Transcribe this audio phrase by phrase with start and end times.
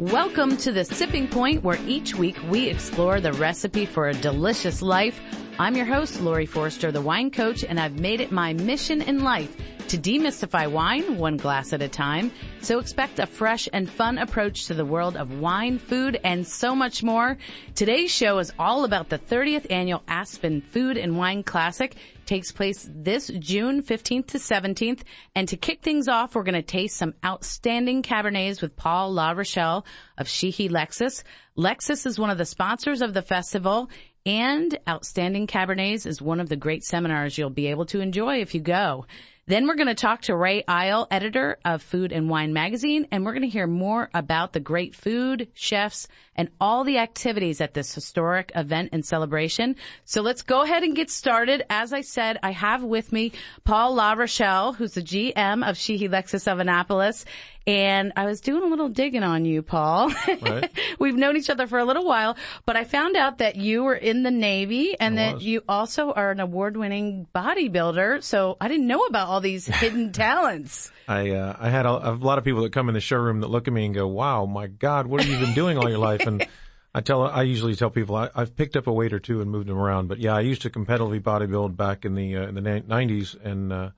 [0.00, 4.80] Welcome to the Sipping Point where each week we explore the recipe for a delicious
[4.80, 5.20] life.
[5.58, 9.22] I'm your host, Laurie Forster, the wine coach, and I've made it my mission in
[9.22, 9.54] life
[9.90, 12.30] to demystify wine one glass at a time.
[12.60, 16.76] So expect a fresh and fun approach to the world of wine, food, and so
[16.76, 17.36] much more.
[17.74, 22.88] Today's show is all about the 30th annual Aspen Food and Wine Classic takes place
[22.88, 25.00] this June 15th to 17th.
[25.34, 29.84] And to kick things off, we're going to taste some outstanding Cabernets with Paul LaRochelle
[30.16, 31.24] of Sheehy Lexus.
[31.58, 33.90] Lexus is one of the sponsors of the festival
[34.26, 38.54] and Outstanding Cabernets is one of the great seminars you'll be able to enjoy if
[38.54, 39.06] you go.
[39.50, 43.24] Then we're going to talk to Ray Isle, editor of Food and Wine Magazine, and
[43.24, 47.74] we're going to hear more about the great food, chefs, and all the activities at
[47.74, 49.74] this historic event and celebration.
[50.04, 51.64] So let's go ahead and get started.
[51.68, 53.32] As I said, I have with me
[53.64, 57.24] Paul LaRochelle, who's the GM of Sheehy Lexus of Annapolis,
[57.66, 60.12] and I was doing a little digging on you, Paul.
[60.40, 60.70] Right.
[60.98, 63.94] We've known each other for a little while, but I found out that you were
[63.94, 65.44] in the Navy and I that was.
[65.44, 68.22] you also are an award-winning bodybuilder.
[68.22, 70.90] So I didn't know about all these hidden talents.
[71.08, 73.48] I uh, I had a, a, lot of people that come in the showroom that
[73.48, 75.98] look at me and go, "Wow, my God, what have you been doing all your
[75.98, 76.46] life?" And
[76.94, 79.50] I tell I usually tell people I, have picked up a weight or two and
[79.50, 80.08] moved them around.
[80.08, 83.72] But yeah, I used to competitively bodybuild back in the uh, in the 90s and.
[83.72, 83.90] Uh,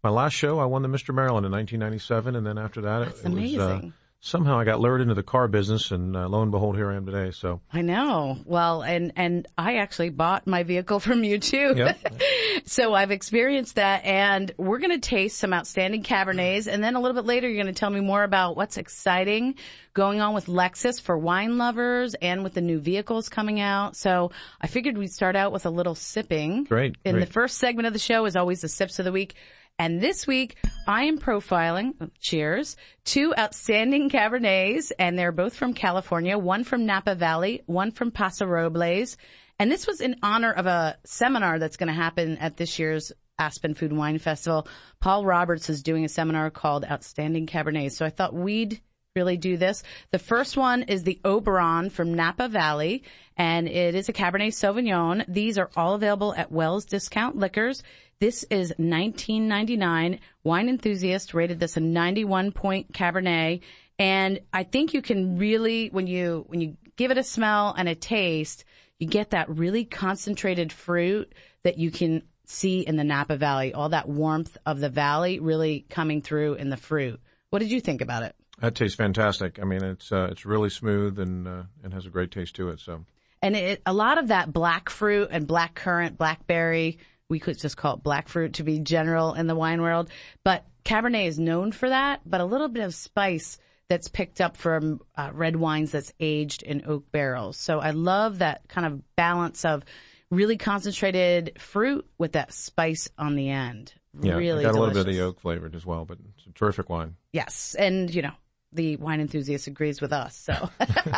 [0.00, 1.12] my last show, I won the Mr.
[1.12, 3.80] Maryland in 1997, and then after that, That's it, it was uh,
[4.20, 6.96] somehow I got lured into the car business, and uh, lo and behold, here I
[6.96, 7.30] am today.
[7.30, 8.38] So I know.
[8.44, 11.74] Well, and and I actually bought my vehicle from you too.
[11.76, 11.98] Yep.
[12.64, 17.00] so I've experienced that, and we're going to taste some outstanding Cabernets, and then a
[17.00, 19.54] little bit later, you're going to tell me more about what's exciting
[19.94, 23.96] going on with Lexus for wine lovers, and with the new vehicles coming out.
[23.96, 26.64] So I figured we'd start out with a little sipping.
[26.64, 26.96] Great.
[27.04, 29.34] In the first segment of the show is always the sips of the week.
[29.78, 30.56] And this week,
[30.88, 36.84] I am profiling, oh, cheers, two outstanding Cabernets, and they're both from California, one from
[36.84, 39.16] Napa Valley, one from Paso Robles.
[39.60, 43.12] And this was in honor of a seminar that's going to happen at this year's
[43.38, 44.66] Aspen Food and Wine Festival.
[45.00, 47.92] Paul Roberts is doing a seminar called Outstanding Cabernets.
[47.92, 48.80] So I thought we'd
[49.18, 49.82] really do this.
[50.12, 53.02] The first one is the Oberon from Napa Valley,
[53.36, 55.24] and it is a Cabernet Sauvignon.
[55.26, 57.82] These are all available at Wells Discount Liquors.
[58.20, 60.20] This is 1999.
[60.44, 63.60] Wine enthusiast rated this a 91 point Cabernet.
[63.98, 67.88] And I think you can really, when you, when you give it a smell and
[67.88, 68.64] a taste,
[69.00, 71.32] you get that really concentrated fruit
[71.64, 73.74] that you can see in the Napa Valley.
[73.74, 77.20] All that warmth of the valley really coming through in the fruit.
[77.50, 78.34] What did you think about it?
[78.60, 79.58] That tastes fantastic.
[79.60, 82.70] I mean, it's uh, it's really smooth and uh, and has a great taste to
[82.70, 82.80] it.
[82.80, 83.04] So,
[83.40, 86.98] and it, a lot of that black fruit and black currant, blackberry,
[87.28, 90.10] we could just call it black fruit to be general in the wine world.
[90.44, 93.58] But Cabernet is known for that, but a little bit of spice
[93.88, 97.56] that's picked up from uh, red wines that's aged in oak barrels.
[97.56, 99.84] So I love that kind of balance of
[100.30, 103.94] really concentrated fruit with that spice on the end.
[104.20, 104.76] Yeah, really got delicious.
[104.76, 107.14] a little bit of the oak flavored as well, but it's a terrific wine.
[107.32, 108.32] Yes, and you know
[108.72, 110.36] the wine enthusiast agrees with us.
[110.36, 110.70] So,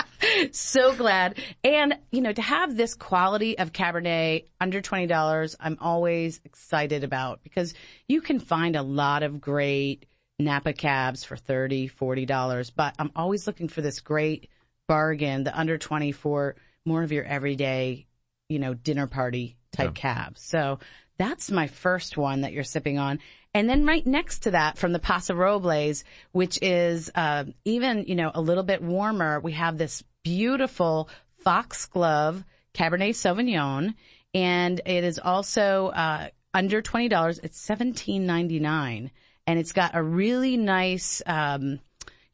[0.53, 1.39] so glad.
[1.65, 7.43] And, you know, to have this quality of Cabernet under $20, I'm always excited about
[7.43, 7.75] because
[8.09, 10.07] you can find a lot of great
[10.39, 14.49] Napa cabs for $30, $40, but I'm always looking for this great
[14.89, 18.07] bargain, the under 20 for more of your everyday,
[18.49, 20.01] you know, dinner party type yeah.
[20.01, 20.41] cabs.
[20.43, 20.79] So
[21.19, 23.21] that's my first one that you're sipping on.
[23.53, 28.15] And then right next to that from the Paso Robles, which is, uh, even, you
[28.15, 32.45] know, a little bit warmer, we have this beautiful foxglove
[32.75, 33.95] Cabernet Sauvignon.
[34.35, 37.41] And it is also, uh, under $20.
[37.43, 39.11] It's $17.99
[39.47, 41.81] and it's got a really nice, um,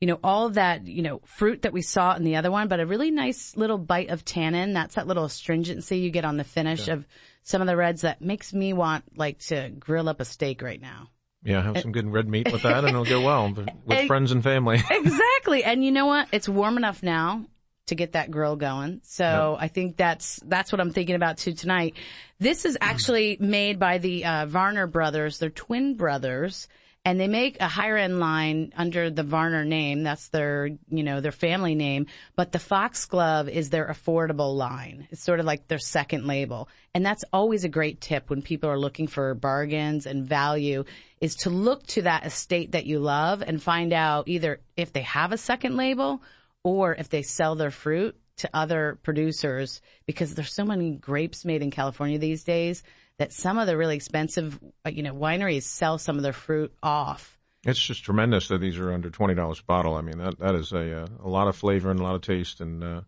[0.06, 2.78] you know, all that, you know, fruit that we saw in the other one, but
[2.78, 4.72] a really nice little bite of tannin.
[4.72, 6.94] That's that little astringency you get on the finish yeah.
[6.94, 7.08] of
[7.42, 10.80] some of the reds that makes me want like to grill up a steak right
[10.80, 11.08] now.
[11.42, 13.52] Yeah, have some good red meat with that and it'll go well
[13.84, 14.80] with friends and family.
[14.90, 15.64] exactly.
[15.64, 16.28] And you know what?
[16.30, 17.44] It's warm enough now
[17.86, 19.00] to get that grill going.
[19.02, 19.64] So yep.
[19.64, 21.94] I think that's, that's what I'm thinking about too tonight.
[22.38, 25.40] This is actually made by the uh, Varner brothers.
[25.40, 26.68] They're twin brothers
[27.06, 30.02] and they make a higher end line under the Varner name.
[30.02, 32.06] That's their, you know, their family name.
[32.34, 35.06] But the Foxglove is their affordable line.
[35.12, 36.68] It's sort of like their second label.
[36.94, 40.82] And that's always a great tip when people are looking for bargains and value
[41.20, 45.02] is to look to that estate that you love and find out either if they
[45.02, 46.20] have a second label
[46.64, 51.62] or if they sell their fruit to other producers because there's so many grapes made
[51.62, 52.82] in California these days
[53.18, 56.72] that some of the really expensive, uh, you know, wineries sell some of their fruit
[56.82, 59.94] off It's just tremendous that these are under twenty dollars a bottle.
[59.94, 62.22] I mean, that that is a uh, a lot of flavor and a lot of
[62.22, 63.00] taste, and uh,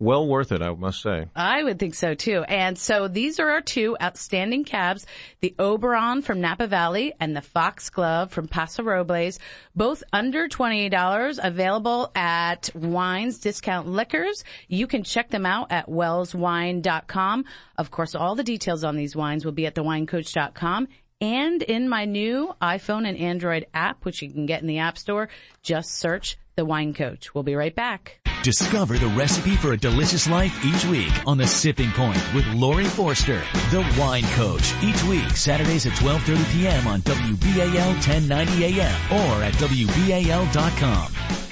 [0.00, 1.26] well worth it, I must say.
[1.36, 2.42] I would think so too.
[2.48, 5.06] And so these are our two outstanding cabs,
[5.40, 9.38] the Oberon from Napa Valley and the Foxglove from Paso Robles,
[9.76, 14.42] both under $28, available at Wines Discount Liquors.
[14.68, 17.44] You can check them out at wellswine.com.
[17.76, 20.88] Of course, all the details on these wines will be at thewinecoach.com
[21.20, 24.96] and in my new iPhone and Android app, which you can get in the App
[24.96, 25.28] Store.
[25.62, 27.34] Just search The Wine Coach.
[27.34, 28.29] We'll be right back.
[28.42, 32.86] Discover the recipe for a delicious life each week on The Sipping Point with Laurie
[32.86, 34.72] Forster, The Wine Coach.
[34.82, 36.86] Each week, Saturdays at 12.30 p.m.
[36.86, 38.96] on WBAL 1090 a.m.
[39.12, 41.49] or at WBAL.com.